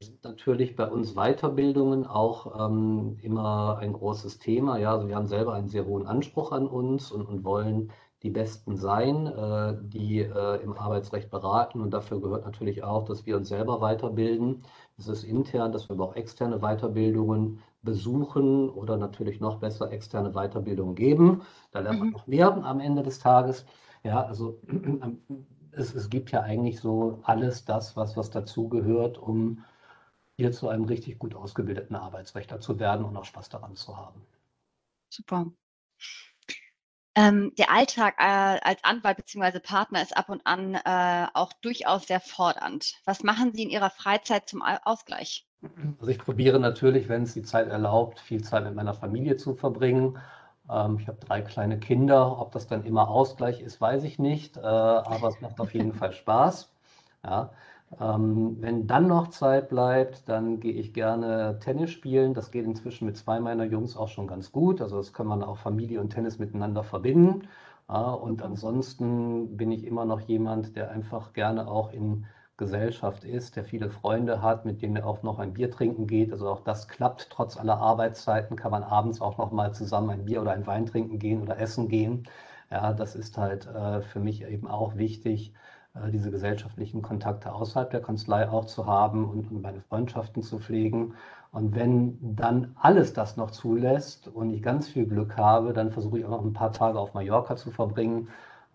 sind 0.06 0.24
natürlich 0.24 0.76
bei 0.76 0.88
uns 0.90 1.14
Weiterbildungen 1.16 2.06
auch 2.06 2.68
ähm, 2.70 3.18
immer 3.22 3.78
ein 3.80 3.94
großes 3.94 4.40
Thema. 4.40 4.78
Ja, 4.78 4.94
also 4.94 5.08
wir 5.08 5.16
haben 5.16 5.28
selber 5.28 5.54
einen 5.54 5.68
sehr 5.68 5.86
hohen 5.86 6.06
Anspruch 6.08 6.52
an 6.52 6.68
uns 6.68 7.12
und, 7.12 7.26
und 7.26 7.44
wollen 7.44 7.92
die 8.24 8.30
Besten 8.30 8.78
sein, 8.78 9.28
äh, 9.28 9.78
die 9.82 10.20
äh, 10.20 10.62
im 10.64 10.74
Arbeitsrecht 10.78 11.30
beraten. 11.30 11.82
Und 11.82 11.92
dafür 11.92 12.22
gehört 12.22 12.46
natürlich 12.46 12.84
auch, 12.84 13.04
dass 13.06 13.26
wir 13.26 13.36
uns 13.38 13.50
selber 13.50 13.82
weiterbilden. 13.82 14.64
Das 14.98 15.08
ist 15.08 15.24
intern, 15.24 15.72
dass 15.72 15.90
wir 15.90 15.96
aber 15.96 16.06
auch 16.06 16.16
externe 16.16 16.60
Weiterbildungen 16.60 17.60
besuchen 17.82 18.70
oder 18.70 18.98
natürlich 18.98 19.40
noch 19.42 19.58
besser 19.60 19.92
externe 19.92 20.32
Weiterbildungen 20.32 20.96
geben. 20.96 21.42
Da 21.72 21.80
lernt 21.80 22.00
man 22.00 22.08
Mhm. 22.08 22.14
noch 22.14 22.28
mehr 22.28 22.54
am 22.64 22.80
Ende 22.80 23.04
des 23.04 23.20
Tages. 23.20 23.66
Ja, 24.04 24.24
also 24.26 24.60
es, 25.72 25.94
es 25.96 26.10
gibt 26.10 26.32
ja 26.32 26.42
eigentlich 26.42 26.80
so 26.80 27.20
alles 27.24 27.66
das, 27.66 27.96
was, 27.96 28.16
was 28.18 28.30
dazugehört, 28.30 29.18
um 29.18 29.64
hier 30.38 30.52
zu 30.52 30.70
einem 30.70 30.86
richtig 30.86 31.20
gut 31.20 31.36
ausgebildeten 31.36 31.96
Arbeitsrechtler 31.96 32.60
zu 32.60 32.80
werden 32.80 33.06
und 33.06 33.18
auch 33.18 33.26
Spaß 33.26 33.50
daran 33.50 33.76
zu 33.76 33.98
haben. 33.98 34.22
Super. 35.10 35.46
Ähm, 37.16 37.54
der 37.58 37.72
Alltag 37.72 38.16
äh, 38.20 38.60
als 38.62 38.84
Anwalt 38.84 39.18
bzw. 39.18 39.60
Partner 39.60 40.02
ist 40.04 40.16
ab 40.16 40.30
und 40.30 40.46
an 40.46 40.76
äh, 40.76 41.28
auch 41.34 41.52
durchaus 41.54 42.06
sehr 42.08 42.20
fordernd. 42.20 42.94
Was 43.06 43.24
machen 43.24 43.52
Sie 43.54 43.64
in 43.64 43.70
Ihrer 43.72 43.90
Freizeit 43.90 44.48
zum 44.50 44.62
Au- 44.62 44.78
Ausgleich? 44.84 45.48
Also 46.00 46.12
ich 46.12 46.20
probiere 46.20 46.60
natürlich, 46.60 47.10
wenn 47.10 47.24
es 47.24 47.34
die 47.34 47.42
Zeit 47.44 47.68
erlaubt, 47.70 48.20
viel 48.20 48.44
Zeit 48.44 48.64
mit 48.66 48.76
meiner 48.76 48.94
Familie 48.94 49.38
zu 49.38 49.54
verbringen. 49.56 50.18
Ähm, 50.70 50.98
ich 51.00 51.08
habe 51.08 51.18
drei 51.20 51.42
kleine 51.42 51.80
Kinder. 51.80 52.40
Ob 52.40 52.52
das 52.52 52.68
dann 52.68 52.84
immer 52.86 53.08
Ausgleich 53.10 53.62
ist, 53.62 53.80
weiß 53.82 54.04
ich 54.04 54.20
nicht. 54.20 54.58
Äh, 54.58 54.62
aber 54.62 55.30
es 55.30 55.42
macht 55.42 55.60
auf 55.60 55.74
jeden 55.74 55.94
Fall 56.00 56.12
Spaß. 56.14 56.72
Ja. 57.24 57.52
Ähm, 58.00 58.58
wenn 58.62 58.88
dann 58.88 59.08
noch 59.08 59.30
Zeit 59.30 59.70
bleibt, 59.70 60.28
dann 60.30 60.60
gehe 60.60 60.74
ich 60.74 60.94
gerne 60.94 61.60
Tennis 61.60 61.92
spielen. 61.92 62.34
Das 62.34 62.52
geht 62.52 62.66
inzwischen 62.66 63.06
mit 63.06 63.18
zwei 63.18 63.40
meiner 63.40 63.64
Jungs 63.66 63.96
auch 63.98 64.08
schon 64.08 64.28
ganz 64.28 64.52
gut. 64.52 64.82
Also 64.82 64.98
das 64.98 65.14
kann 65.14 65.28
man 65.28 65.44
auch 65.44 65.58
Familie 65.58 66.00
und 66.02 66.10
Tennis 66.12 66.40
miteinander 66.40 66.84
verbinden. 66.84 67.48
Ja, 67.90 68.12
und 68.14 68.42
ansonsten 68.42 69.58
bin 69.58 69.72
ich 69.72 69.86
immer 69.86 70.06
noch 70.06 70.22
jemand, 70.22 70.76
der 70.76 70.92
einfach 70.92 71.34
gerne 71.34 71.68
auch 71.68 71.92
in 71.92 72.26
Gesellschaft 72.58 73.24
ist, 73.26 73.56
der 73.56 73.64
viele 73.66 73.90
Freunde 73.90 74.42
hat, 74.42 74.66
mit 74.66 74.82
denen 74.82 74.96
er 74.98 75.08
auch 75.08 75.24
noch 75.24 75.40
ein 75.40 75.54
Bier 75.54 75.70
trinken 75.72 76.08
geht. 76.08 76.32
Also 76.32 76.48
auch 76.50 76.62
das 76.64 76.88
klappt. 76.88 77.30
Trotz 77.32 77.58
aller 77.58 77.78
Arbeitszeiten 77.78 78.56
kann 78.56 78.72
man 78.72 78.84
abends 78.84 79.22
auch 79.22 79.38
noch 79.38 79.52
mal 79.52 79.74
zusammen 79.74 80.10
ein 80.12 80.26
Bier 80.26 80.42
oder 80.42 80.52
ein 80.54 80.66
Wein 80.68 80.86
trinken 80.86 81.20
gehen 81.20 81.42
oder 81.42 81.58
essen 81.60 81.88
gehen. 81.90 82.28
Ja, 82.72 82.94
das 82.94 83.16
ist 83.16 83.38
halt 83.38 83.66
äh, 83.68 84.02
für 84.02 84.20
mich 84.20 84.44
eben 84.44 84.68
auch 84.68 84.96
wichtig, 84.98 85.54
diese 86.12 86.32
gesellschaftlichen 86.32 87.02
Kontakte 87.02 87.54
außerhalb 87.54 87.90
der 87.92 88.02
Kanzlei 88.02 88.50
auch 88.50 88.66
zu 88.66 88.88
haben 88.88 89.30
und, 89.30 89.52
und 89.52 89.62
meine 89.62 89.82
Freundschaften 89.82 90.42
zu 90.42 90.60
pflegen. 90.60 91.14
Und 91.52 91.76
wenn 91.76 92.18
dann 92.36 92.76
alles 92.80 93.14
das 93.14 93.38
noch 93.38 93.52
zulässt 93.52 94.28
und 94.28 94.50
ich 94.50 94.64
ganz 94.64 94.88
viel 94.88 95.06
Glück 95.06 95.38
habe, 95.38 95.74
dann 95.74 95.92
versuche 95.92 96.20
ich 96.20 96.26
auch 96.26 96.32
noch 96.32 96.44
ein 96.44 96.54
paar 96.54 96.74
Tage 96.74 97.00
auf 97.00 97.14
Mallorca 97.14 97.56
zu 97.56 97.70
verbringen. 97.70 98.30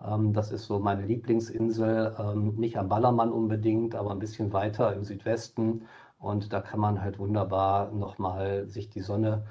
Ähm, 0.04 0.32
das 0.32 0.52
ist 0.52 0.66
so 0.66 0.78
meine 0.78 1.02
Lieblingsinsel, 1.06 2.14
ähm, 2.18 2.54
nicht 2.56 2.78
am 2.78 2.88
Ballermann 2.88 3.32
unbedingt, 3.32 3.96
aber 3.96 4.12
ein 4.12 4.20
bisschen 4.20 4.52
weiter 4.52 4.94
im 4.94 5.04
Südwesten. 5.04 5.86
Und 6.20 6.52
da 6.52 6.60
kann 6.60 6.80
man 6.80 7.00
halt 7.02 7.18
wunderbar 7.18 7.90
nochmal 7.92 8.68
sich 8.68 8.90
die 8.90 9.00
Sonne 9.00 9.44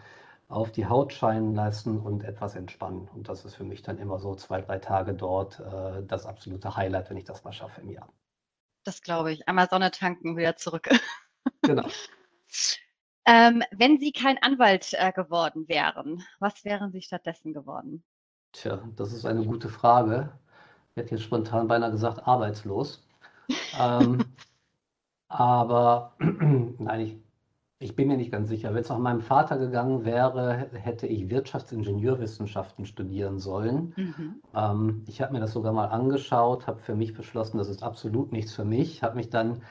auf 0.47 0.71
die 0.71 0.85
Haut 0.85 1.13
scheinen 1.13 1.53
lassen 1.55 1.99
und 1.99 2.23
etwas 2.23 2.55
entspannen. 2.55 3.09
Und 3.13 3.27
das 3.27 3.43
ist 3.43 3.55
für 3.55 3.63
mich 3.63 3.81
dann 3.81 3.97
immer 3.97 4.19
so 4.19 4.33
zwei, 4.35 4.61
drei 4.61 4.79
Tage 4.79 5.13
dort 5.13 5.59
äh, 5.59 6.03
das 6.03 6.25
absolute 6.25 6.75
Highlight, 6.75 7.09
wenn 7.09 7.17
ich 7.17 7.25
das 7.25 7.43
mal 7.43 7.51
schaffe 7.51 7.81
im 7.81 7.89
Jahr. 7.89 8.07
Das 8.83 9.01
glaube 9.01 9.33
ich. 9.33 9.47
Einmal 9.47 9.67
Sonne 9.69 9.91
tanken, 9.91 10.37
wieder 10.37 10.55
zurück. 10.55 10.89
Genau. 11.61 11.87
Ähm, 13.25 13.63
wenn 13.71 13.99
Sie 13.99 14.11
kein 14.11 14.37
Anwalt 14.41 14.93
äh, 14.93 15.11
geworden 15.13 15.67
wären, 15.67 16.23
was 16.39 16.63
wären 16.65 16.91
Sie 16.91 17.01
stattdessen 17.01 17.53
geworden? 17.53 18.03
Tja, 18.51 18.81
das 18.95 19.13
ist 19.13 19.25
eine 19.25 19.45
gute 19.45 19.69
Frage. 19.69 20.37
Ich 20.91 20.97
hätte 20.97 21.15
jetzt 21.15 21.23
spontan 21.23 21.67
beinahe 21.67 21.91
gesagt, 21.91 22.27
arbeitslos. 22.27 23.05
ähm, 23.79 24.23
aber 25.29 26.15
nein, 26.19 26.99
ich, 26.99 27.17
ich 27.79 27.95
bin 27.95 28.07
mir 28.07 28.17
nicht 28.17 28.31
ganz 28.31 28.49
sicher. 28.49 28.73
Wenn 28.73 28.81
es 28.81 28.89
nach 28.89 28.97
meinem 28.97 29.21
Vater 29.21 29.57
gegangen 29.57 30.03
wäre, 30.03 30.69
hätte 30.73 31.05
ich 31.05 31.29
Wirtschaftsingenieurwissenschaften 31.29 32.85
studieren 32.85 33.37
sollen. 33.37 33.93
Mhm. 33.95 34.41
Ähm, 34.55 35.03
ich 35.07 35.21
habe 35.21 35.33
mir 35.33 35.39
das 35.39 35.53
sogar 35.53 35.73
mal 35.73 35.85
angeschaut, 35.85 36.65
habe 36.65 36.79
für 36.79 36.95
mich 36.95 37.13
beschlossen, 37.13 37.59
das 37.59 37.69
ist 37.69 37.83
absolut 37.83 38.31
nichts 38.31 38.53
für 38.53 38.65
mich, 38.65 39.03
habe 39.03 39.15
mich 39.15 39.29
dann 39.29 39.61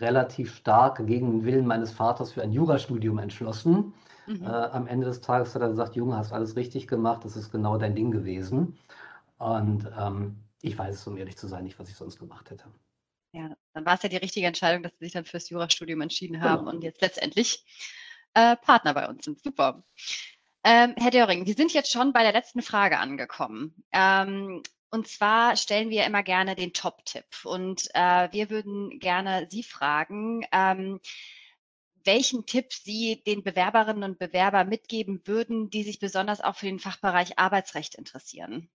relativ 0.00 0.54
stark 0.54 1.04
gegen 1.06 1.30
den 1.30 1.44
Willen 1.44 1.66
meines 1.66 1.90
Vaters 1.90 2.32
für 2.32 2.42
ein 2.42 2.52
Jurastudium 2.52 3.18
entschlossen. 3.18 3.94
Mhm. 4.28 4.42
Äh, 4.42 4.46
am 4.46 4.86
Ende 4.86 5.06
des 5.06 5.20
Tages 5.20 5.54
hat 5.54 5.62
er 5.62 5.68
gesagt, 5.68 5.96
Junge, 5.96 6.16
hast 6.16 6.32
alles 6.32 6.54
richtig 6.54 6.86
gemacht, 6.86 7.24
das 7.24 7.36
ist 7.36 7.50
genau 7.50 7.78
dein 7.78 7.96
Ding 7.96 8.12
gewesen. 8.12 8.78
Und 9.38 9.90
ähm, 9.98 10.36
ich 10.62 10.78
weiß 10.78 10.94
es, 10.94 11.06
um 11.06 11.16
ehrlich 11.16 11.36
zu 11.36 11.48
sein, 11.48 11.64
nicht, 11.64 11.80
was 11.80 11.88
ich 11.88 11.96
sonst 11.96 12.18
gemacht 12.18 12.48
hätte. 12.50 12.66
Ja, 13.32 13.56
dann 13.76 13.84
war 13.84 13.94
es 13.94 14.02
ja 14.02 14.08
die 14.08 14.16
richtige 14.16 14.46
Entscheidung, 14.46 14.82
dass 14.82 14.92
Sie 14.92 15.04
sich 15.04 15.12
dann 15.12 15.26
fürs 15.26 15.50
Jurastudium 15.50 16.00
entschieden 16.00 16.40
haben 16.40 16.64
Genau. 16.64 16.70
und 16.70 16.82
jetzt 16.82 17.02
letztendlich 17.02 17.62
äh, 18.32 18.56
Partner 18.56 18.94
bei 18.94 19.06
uns 19.06 19.26
sind. 19.26 19.42
Super. 19.42 19.84
Ähm, 20.64 20.94
Herr 20.96 21.10
Döring, 21.10 21.44
wir 21.44 21.52
sind 21.52 21.74
jetzt 21.74 21.92
schon 21.92 22.14
bei 22.14 22.22
der 22.22 22.32
letzten 22.32 22.62
Frage 22.62 22.98
angekommen. 22.98 23.84
Ähm, 23.92 24.62
und 24.88 25.08
zwar 25.08 25.56
stellen 25.56 25.90
wir 25.90 26.06
immer 26.06 26.22
gerne 26.22 26.54
den 26.54 26.72
Top-Tipp. 26.72 27.26
Und 27.44 27.88
äh, 27.92 28.32
wir 28.32 28.48
würden 28.48 28.98
gerne 28.98 29.46
Sie 29.50 29.62
fragen, 29.62 30.46
ähm, 30.52 30.98
welchen 32.02 32.46
Tipp 32.46 32.72
Sie 32.72 33.22
den 33.26 33.42
Bewerberinnen 33.42 34.04
und 34.04 34.18
Bewerbern 34.18 34.70
mitgeben 34.70 35.20
würden, 35.26 35.68
die 35.68 35.82
sich 35.82 35.98
besonders 35.98 36.40
auch 36.40 36.56
für 36.56 36.66
den 36.66 36.78
Fachbereich 36.78 37.38
Arbeitsrecht 37.38 37.94
interessieren. 37.96 38.70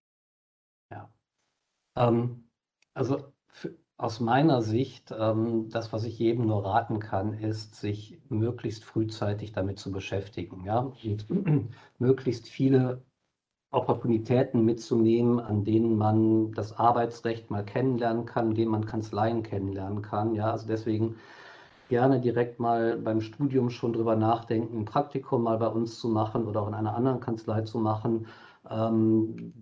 Ähm, 1.96 2.48
also 2.94 3.32
für, 3.48 3.76
aus 3.96 4.20
meiner 4.20 4.62
Sicht, 4.62 5.14
ähm, 5.16 5.68
das, 5.70 5.92
was 5.92 6.04
ich 6.04 6.18
jedem 6.18 6.46
nur 6.46 6.64
raten 6.64 6.98
kann, 7.00 7.34
ist, 7.34 7.76
sich 7.76 8.20
möglichst 8.28 8.84
frühzeitig 8.84 9.52
damit 9.52 9.78
zu 9.78 9.92
beschäftigen, 9.92 10.64
ja, 10.64 10.78
und 10.80 11.26
möglichst 11.98 12.48
viele 12.48 13.04
Opportunitäten 13.72 14.64
mitzunehmen, 14.64 15.40
an 15.40 15.64
denen 15.64 15.96
man 15.98 16.52
das 16.52 16.72
Arbeitsrecht 16.78 17.50
mal 17.50 17.64
kennenlernen 17.64 18.26
kann, 18.26 18.50
in 18.50 18.54
denen 18.56 18.70
man 18.72 18.86
Kanzleien 18.86 19.42
kennenlernen 19.42 20.02
kann, 20.02 20.34
ja, 20.34 20.50
also 20.52 20.66
deswegen 20.68 21.16
gerne 21.88 22.20
direkt 22.20 22.58
mal 22.60 22.96
beim 22.98 23.20
Studium 23.20 23.70
schon 23.70 23.92
drüber 23.92 24.16
nachdenken, 24.16 24.78
ein 24.80 24.84
Praktikum 24.86 25.42
mal 25.44 25.58
bei 25.58 25.68
uns 25.68 25.98
zu 26.00 26.08
machen 26.08 26.46
oder 26.46 26.62
auch 26.62 26.68
in 26.68 26.74
einer 26.74 26.94
anderen 26.96 27.20
Kanzlei 27.20 27.62
zu 27.62 27.78
machen. 27.78 28.26
Ähm, 28.68 29.61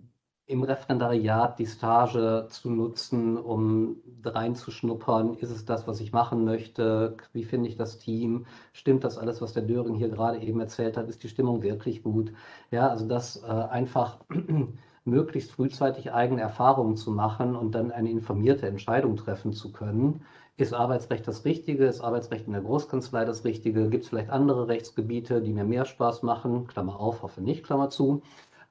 im 0.51 0.63
Referendariat 0.63 1.57
die 1.57 1.65
Stage 1.65 2.47
zu 2.49 2.69
nutzen, 2.69 3.37
um 3.37 3.97
reinzuschnuppern, 4.23 5.35
ist 5.35 5.49
es 5.49 5.65
das, 5.65 5.87
was 5.87 6.01
ich 6.01 6.11
machen 6.11 6.43
möchte? 6.43 7.17
Wie 7.33 7.43
finde 7.43 7.69
ich 7.69 7.77
das 7.77 7.97
Team? 7.97 8.45
Stimmt 8.73 9.03
das 9.03 9.17
alles, 9.17 9.41
was 9.41 9.53
der 9.53 9.63
Döring 9.63 9.95
hier 9.95 10.09
gerade 10.09 10.39
eben 10.39 10.59
erzählt 10.59 10.97
hat? 10.97 11.09
Ist 11.09 11.23
die 11.23 11.29
Stimmung 11.29 11.63
wirklich 11.63 12.03
gut? 12.03 12.33
Ja, 12.69 12.89
also 12.89 13.07
das 13.07 13.43
äh, 13.43 13.47
einfach 13.47 14.19
möglichst 15.05 15.53
frühzeitig 15.53 16.11
eigene 16.13 16.41
Erfahrungen 16.41 16.97
zu 16.97 17.11
machen 17.11 17.55
und 17.55 17.73
dann 17.73 17.91
eine 17.91 18.11
informierte 18.11 18.67
Entscheidung 18.67 19.15
treffen 19.15 19.53
zu 19.53 19.71
können, 19.71 20.21
ist 20.57 20.73
Arbeitsrecht 20.73 21.27
das 21.27 21.45
Richtige? 21.45 21.85
Ist 21.85 22.01
Arbeitsrecht 22.01 22.45
in 22.45 22.53
der 22.53 22.61
Großkanzlei 22.61 23.25
das 23.25 23.45
Richtige? 23.45 23.89
Gibt 23.89 24.03
es 24.03 24.09
vielleicht 24.09 24.29
andere 24.29 24.67
Rechtsgebiete, 24.67 25.41
die 25.41 25.53
mir 25.53 25.63
mehr 25.63 25.85
Spaß 25.85 26.23
machen? 26.23 26.67
Klammer 26.67 26.99
auf, 26.99 27.23
hoffe 27.23 27.41
nicht, 27.41 27.63
Klammer 27.63 27.89
zu. 27.89 28.21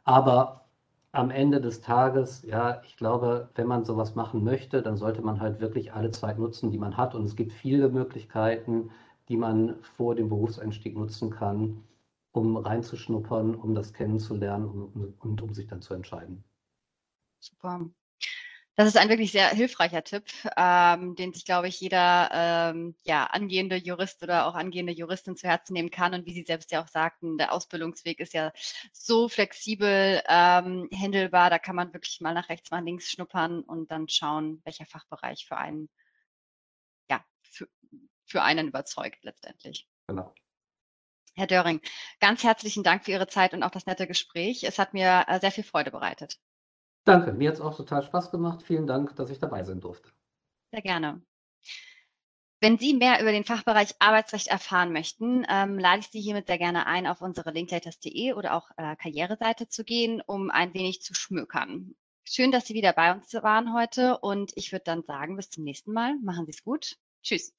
Aber 0.05 0.61
am 1.13 1.31
Ende 1.31 1.61
des 1.61 1.81
Tages, 1.81 2.43
ja, 2.43 2.83
ich 2.85 2.97
glaube, 2.97 3.51
wenn 3.55 3.67
man 3.69 3.85
sowas 3.85 4.15
machen 4.17 4.43
möchte, 4.45 4.83
dann 4.83 4.97
sollte 4.97 5.23
man 5.23 5.41
halt 5.41 5.61
wirklich 5.61 5.93
alle 5.93 6.11
Zeit 6.11 6.39
nutzen, 6.39 6.71
die 6.73 6.79
man 6.79 6.97
hat. 6.97 7.15
Und 7.15 7.25
es 7.25 7.37
gibt 7.37 7.53
viele 7.53 7.89
Möglichkeiten, 7.89 8.91
die 9.29 9.37
man 9.37 9.81
vor 9.83 10.15
dem 10.17 10.29
Berufseinstieg 10.29 10.97
nutzen 10.97 11.31
kann, 11.31 11.85
um 12.33 12.57
reinzuschnuppern, 12.57 13.55
um 13.55 13.75
das 13.75 13.93
kennenzulernen 13.93 14.67
und, 14.69 15.21
und 15.21 15.43
um 15.43 15.55
sich 15.55 15.67
dann 15.69 15.81
zu 15.83 15.95
entscheiden. 15.95 16.45
Super. 17.41 17.91
Das 18.81 18.89
ist 18.89 18.97
ein 18.97 19.11
wirklich 19.11 19.31
sehr 19.31 19.51
hilfreicher 19.51 20.03
Tipp, 20.03 20.25
ähm, 20.57 21.15
den 21.15 21.35
sich, 21.35 21.45
glaube 21.45 21.69
ich, 21.69 21.79
jeder 21.83 22.31
ähm, 22.33 22.95
ja, 23.05 23.27
angehende 23.27 23.77
Jurist 23.77 24.23
oder 24.23 24.47
auch 24.47 24.55
angehende 24.55 24.91
Juristin 24.91 25.37
zu 25.37 25.47
Herzen 25.47 25.75
nehmen 25.75 25.91
kann. 25.91 26.15
Und 26.15 26.25
wie 26.25 26.33
Sie 26.33 26.45
selbst 26.45 26.73
ja 26.73 26.83
auch 26.83 26.89
sagten, 26.89 27.37
der 27.37 27.53
Ausbildungsweg 27.53 28.21
ist 28.21 28.33
ja 28.33 28.53
so 28.91 29.29
flexibel 29.29 30.23
ähm, 30.27 30.89
handelbar. 30.99 31.51
Da 31.51 31.59
kann 31.59 31.77
man 31.77 31.93
wirklich 31.93 32.23
mal 32.23 32.33
nach 32.33 32.49
rechts, 32.49 32.71
mal 32.71 32.83
links 32.83 33.11
schnuppern 33.11 33.61
und 33.61 33.91
dann 33.91 34.09
schauen, 34.09 34.63
welcher 34.65 34.87
Fachbereich 34.87 35.45
für 35.47 35.59
einen, 35.59 35.91
ja, 37.11 37.23
für, 37.43 37.69
für 38.25 38.41
einen 38.41 38.69
überzeugt 38.69 39.23
letztendlich. 39.25 39.87
Genau. 40.07 40.35
Herr 41.35 41.47
Döring, 41.47 41.83
ganz 42.19 42.45
herzlichen 42.45 42.83
Dank 42.83 43.05
für 43.05 43.11
Ihre 43.11 43.29
Zeit 43.29 43.53
und 43.53 43.63
auch 43.63 43.73
das 43.73 43.85
nette 43.85 44.07
Gespräch. 44.07 44.65
Es 44.65 44.79
hat 44.79 44.95
mir 44.95 45.27
äh, 45.29 45.39
sehr 45.39 45.53
viel 45.53 45.65
Freude 45.65 45.91
bereitet. 45.91 46.41
Danke, 47.11 47.33
mir 47.33 47.49
hat 47.49 47.57
es 47.57 47.61
auch 47.61 47.77
total 47.77 48.03
Spaß 48.03 48.31
gemacht. 48.31 48.63
Vielen 48.63 48.87
Dank, 48.87 49.17
dass 49.17 49.31
ich 49.31 49.39
dabei 49.39 49.65
sein 49.65 49.81
durfte. 49.81 50.11
Sehr 50.71 50.83
gerne. 50.83 51.21
Wenn 52.61 52.79
Sie 52.79 52.95
mehr 52.95 53.21
über 53.21 53.33
den 53.33 53.45
Fachbereich 53.45 53.95
Arbeitsrecht 53.99 54.49
erfahren 54.49 54.93
möchten, 54.93 55.47
ähm, 55.49 55.79
lade 55.79 56.01
ich 56.01 56.09
Sie 56.09 56.21
hiermit 56.21 56.47
sehr 56.47 56.59
gerne 56.59 56.87
ein, 56.87 57.07
auf 57.07 57.23
unsere 57.23 57.51
linklaters.de 57.53 58.35
oder 58.35 58.55
auch 58.55 58.71
äh, 58.77 58.97
Karriereseite 58.97 59.67
zu 59.67 59.83
gehen, 59.83 60.23
um 60.25 60.51
ein 60.51 60.75
wenig 60.75 61.01
zu 61.03 61.15
schmökern. 61.15 61.95
Schön, 62.23 62.53
dass 62.53 62.67
Sie 62.67 62.75
wieder 62.75 62.93
bei 62.93 63.13
uns 63.13 63.33
waren 63.33 63.75
heute 63.75 64.19
und 64.19 64.53
ich 64.55 64.71
würde 64.71 64.85
dann 64.85 65.03
sagen, 65.03 65.37
bis 65.37 65.51
zum 65.51 65.65
nächsten 65.65 65.93
Mal. 65.93 66.17
Machen 66.23 66.45
Sie 66.45 66.53
es 66.53 66.63
gut. 66.63 66.97
Tschüss. 67.23 67.55